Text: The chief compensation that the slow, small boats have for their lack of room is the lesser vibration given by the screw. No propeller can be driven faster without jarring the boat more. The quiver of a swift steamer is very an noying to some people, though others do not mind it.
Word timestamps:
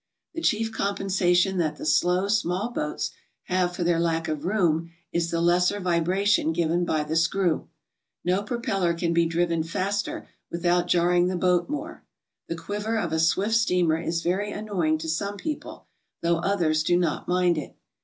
The 0.33 0.41
chief 0.41 0.71
compensation 0.71 1.59
that 1.59 1.75
the 1.75 1.85
slow, 1.85 2.27
small 2.27 2.71
boats 2.71 3.11
have 3.43 3.75
for 3.75 3.83
their 3.83 3.99
lack 3.99 4.27
of 4.27 4.45
room 4.45 4.89
is 5.11 5.29
the 5.29 5.39
lesser 5.39 5.79
vibration 5.79 6.53
given 6.53 6.85
by 6.85 7.03
the 7.03 7.15
screw. 7.15 7.67
No 8.25 8.41
propeller 8.41 8.95
can 8.95 9.13
be 9.13 9.27
driven 9.27 9.61
faster 9.61 10.27
without 10.49 10.87
jarring 10.87 11.27
the 11.27 11.35
boat 11.37 11.69
more. 11.69 12.03
The 12.47 12.55
quiver 12.57 12.97
of 12.97 13.13
a 13.13 13.19
swift 13.19 13.53
steamer 13.53 14.01
is 14.01 14.23
very 14.23 14.51
an 14.51 14.69
noying 14.69 14.97
to 15.01 15.07
some 15.07 15.37
people, 15.37 15.85
though 16.23 16.37
others 16.37 16.81
do 16.81 16.97
not 16.97 17.27
mind 17.27 17.59
it. 17.59 17.75